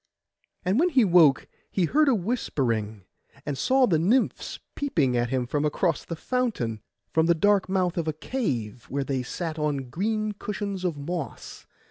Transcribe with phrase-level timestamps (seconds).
[0.65, 3.03] And when he woke he heard a whispering,
[3.45, 6.81] and saw the nymphs peeping at him across the fountain
[7.13, 11.67] from the dark mouth of a cave, where they sat on green cushions of moss.